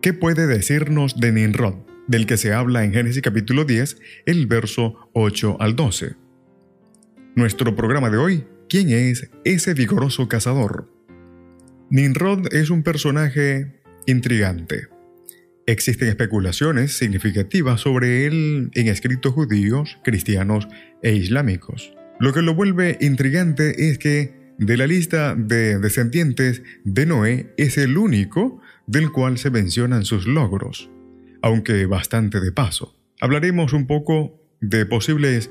[0.00, 1.74] ¿Qué puede decirnos de Ninrod,
[2.06, 6.14] del que se habla en Génesis capítulo 10, el verso 8 al 12?
[7.34, 10.88] Nuestro programa de hoy, ¿quién es ese vigoroso cazador?
[11.90, 14.86] Ninrod es un personaje intrigante.
[15.66, 20.68] Existen especulaciones significativas sobre él en escritos judíos, cristianos
[21.02, 21.92] e islámicos.
[22.20, 27.78] Lo que lo vuelve intrigante es que de la lista de descendientes de Noé es
[27.78, 30.90] el único del cual se mencionan sus logros,
[31.40, 32.96] aunque bastante de paso.
[33.20, 35.50] Hablaremos un poco de posibles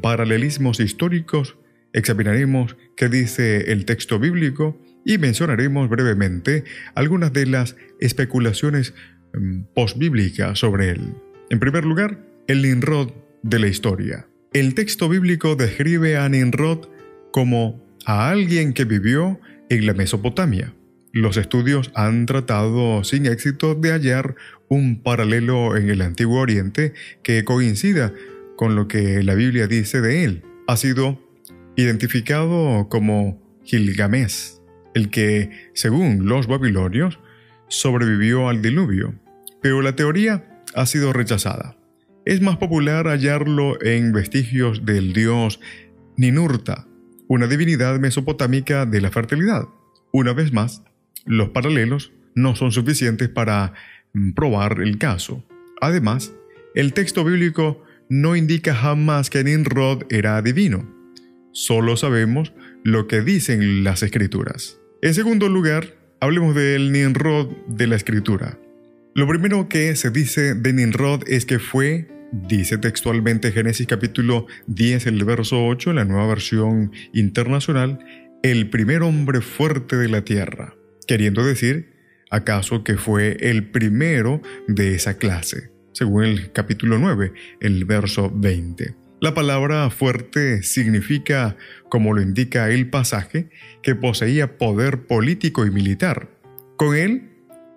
[0.00, 1.56] paralelismos históricos,
[1.92, 6.62] examinaremos qué dice el texto bíblico y mencionaremos brevemente
[6.94, 8.94] algunas de las especulaciones
[9.34, 11.14] Mm, postbíblica sobre él.
[11.50, 13.10] En primer lugar, el Nimrod
[13.42, 14.28] de la historia.
[14.52, 16.86] El texto bíblico describe a Nimrod
[17.32, 19.40] como a alguien que vivió
[19.70, 20.72] en la Mesopotamia.
[21.14, 24.34] Los estudios han tratado sin éxito de hallar
[24.68, 28.12] un paralelo en el Antiguo Oriente que coincida
[28.56, 30.42] con lo que la Biblia dice de él.
[30.66, 31.18] Ha sido
[31.76, 34.58] identificado como Gilgamesh,
[34.94, 37.18] el que, según los babilonios,
[37.68, 39.14] sobrevivió al diluvio
[39.64, 41.78] pero la teoría ha sido rechazada.
[42.26, 45.58] Es más popular hallarlo en vestigios del dios
[46.18, 46.86] Ninurta,
[47.28, 49.62] una divinidad mesopotámica de la fertilidad.
[50.12, 50.82] Una vez más,
[51.26, 53.74] los paralelos no son suficientes para
[54.12, 55.44] mm, probar el caso.
[55.80, 56.32] Además,
[56.74, 60.90] el texto bíblico no indica jamás que Ninrod era divino.
[61.52, 62.52] Solo sabemos
[62.82, 64.78] lo que dicen las escrituras.
[65.02, 68.58] En segundo lugar, hablemos del Ninrod de la escritura.
[69.14, 75.06] Lo primero que se dice de Nimrod es que fue, dice textualmente Génesis capítulo 10,
[75.06, 78.00] el verso 8, en la nueva versión internacional,
[78.42, 80.74] el primer hombre fuerte de la tierra,
[81.06, 81.94] queriendo decir,
[82.30, 88.94] acaso que fue el primero de esa clase, según el capítulo 9, el verso 20.
[89.20, 91.56] La palabra fuerte significa,
[91.88, 93.48] como lo indica el pasaje,
[93.82, 96.28] que poseía poder político y militar.
[96.76, 97.30] Con él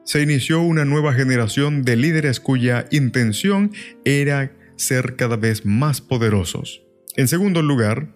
[0.03, 3.71] se inició una nueva generación de líderes cuya intención
[4.03, 6.83] era ser cada vez más poderosos.
[7.15, 8.15] En segundo lugar,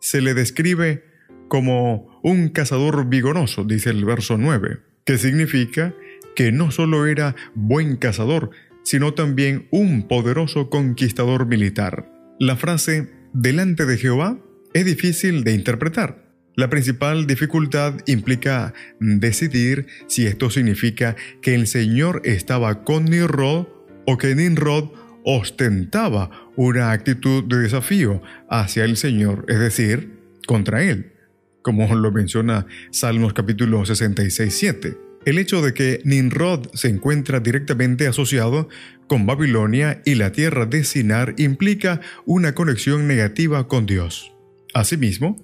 [0.00, 1.04] se le describe
[1.48, 5.94] como un cazador vigoroso, dice el verso 9, que significa
[6.34, 8.50] que no solo era buen cazador,
[8.82, 12.10] sino también un poderoso conquistador militar.
[12.38, 14.38] La frase delante de Jehová
[14.72, 16.30] es difícil de interpretar.
[16.56, 23.66] La principal dificultad implica decidir si esto significa que el Señor estaba con Nimrod
[24.06, 24.90] o que Nimrod
[25.24, 31.12] ostentaba una actitud de desafío hacia el Señor, es decir, contra él,
[31.62, 34.96] como lo menciona Salmos capítulo 66, 7.
[35.26, 38.68] El hecho de que Nimrod se encuentra directamente asociado
[39.06, 44.32] con Babilonia y la tierra de Sinar implica una conexión negativa con Dios.
[44.72, 45.36] Asimismo,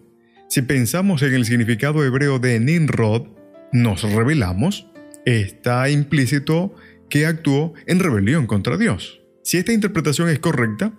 [0.49, 3.29] si pensamos en el significado hebreo de Nimrod,
[3.73, 4.87] nos revelamos,
[5.27, 6.75] está implícito
[7.11, 9.21] que actuó en rebelión contra Dios.
[9.43, 10.93] Si esta interpretación es correcta,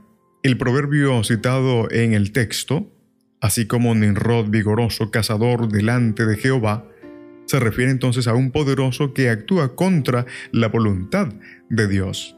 [0.44, 2.92] el proverbio citado en el texto,
[3.42, 6.88] así como Nimrod vigoroso cazador delante de Jehová,
[7.46, 11.30] se refiere entonces a un poderoso que actúa contra la voluntad
[11.70, 12.36] de Dios.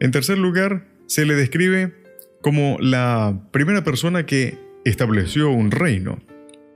[0.00, 1.94] En tercer lugar, se le describe
[2.40, 6.22] como la primera persona que estableció un reino.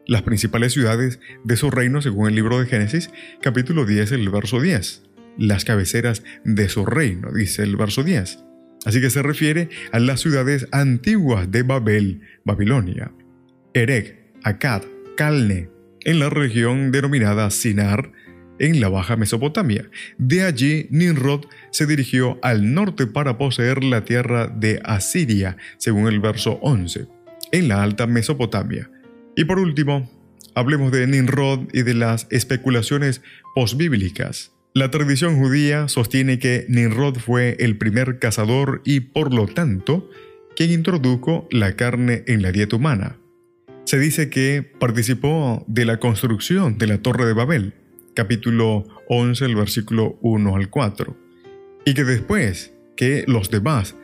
[0.07, 3.11] Las principales ciudades de su reino según el libro de Génesis,
[3.41, 5.05] capítulo 10, el verso 10.
[5.39, 8.41] Las cabeceras de su reino, dice el verso 10.
[8.85, 13.13] Así que se refiere a las ciudades antiguas de Babel, Babilonia,
[13.75, 14.83] Erech, Akkad,
[15.17, 15.69] Calne,
[16.01, 18.13] en la región denominada Sinar,
[18.59, 19.89] en la Baja Mesopotamia.
[20.19, 26.21] De allí, Nimrod se dirigió al norte para poseer la tierra de Asiria, según el
[26.21, 27.07] verso 11
[27.53, 28.91] en la Alta Mesopotamia.
[29.37, 30.11] Y por último,
[30.55, 33.23] hablemos de Nimrod y de las especulaciones
[33.55, 34.53] posbíblicas.
[34.75, 40.11] La tradición judía sostiene que Nimrod fue el primer cazador y por lo tanto
[40.57, 43.22] quien introdujo la carne en la dieta humana.
[43.85, 47.75] Se dice que participó de la construcción de la Torre de Babel,
[48.15, 51.17] capítulo 11, el versículo 1 al 4.
[51.85, 53.97] y que después que los demás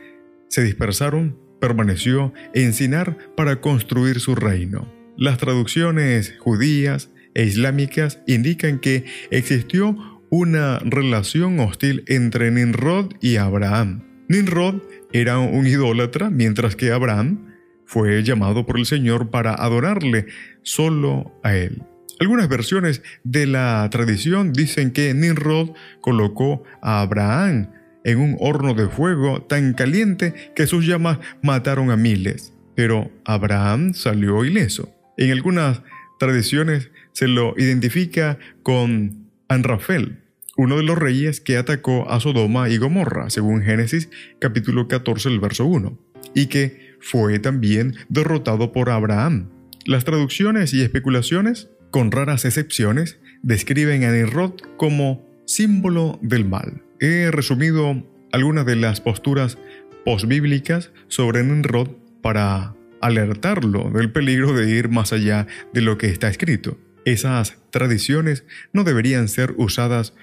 [0.49, 4.91] se dispersaron, permaneció en Sinar para construir su reino.
[5.17, 9.97] Las traducciones judías e islámicas indican que existió
[10.29, 14.03] una relación hostil entre Nimrod y Abraham.
[14.27, 14.81] Nimrod
[15.13, 17.48] era un idólatra, mientras que Abraham
[17.89, 20.27] fue llamado por el Señor para adorarle
[20.61, 21.81] solo a él.
[22.19, 27.71] Algunas versiones de la tradición dicen que Nimrod colocó a Abraham
[28.03, 33.95] en un horno de fuego tan caliente que sus llamas mataron a miles, pero Abraham
[33.95, 34.93] salió ileso.
[35.17, 35.81] En algunas
[36.19, 40.19] tradiciones se lo identifica con Anrafel,
[40.57, 45.39] uno de los reyes que atacó a Sodoma y Gomorra, según Génesis capítulo 14, el
[45.39, 45.97] verso 1,
[46.35, 49.49] y que fue también derrotado por Abraham.
[49.85, 56.83] Las traducciones y especulaciones, con raras excepciones, describen a Nimrod como símbolo del mal.
[56.99, 59.57] He resumido algunas de las posturas
[60.05, 61.89] posbíblicas sobre Nimrod
[62.21, 66.77] para alertarlo del peligro de ir más allá de lo que está escrito.
[67.05, 68.43] Esas tradiciones
[68.73, 70.13] no deberían ser usadas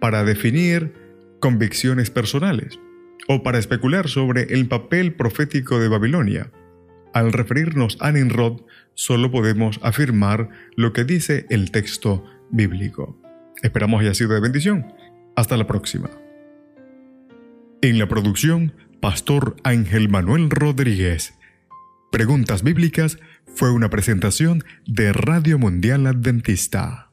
[0.00, 0.92] para definir
[1.40, 2.78] convicciones personales
[3.28, 6.50] o para especular sobre el papel profético de Babilonia.
[7.12, 8.62] Al referirnos a Nimrod,
[8.94, 13.18] solo podemos afirmar lo que dice el texto bíblico.
[13.62, 14.92] Esperamos haya sido de bendición.
[15.36, 16.10] Hasta la próxima.
[17.82, 21.34] En la producción, Pastor Ángel Manuel Rodríguez.
[22.10, 23.18] Preguntas Bíblicas
[23.54, 27.03] fue una presentación de Radio Mundial Adventista.